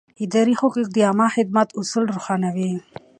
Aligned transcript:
اداري 0.23 0.53
حقوق 0.61 0.87
د 0.91 0.97
عامه 1.07 1.27
خدمت 1.35 1.67
اصول 1.79 2.05
روښانوي. 2.15 2.71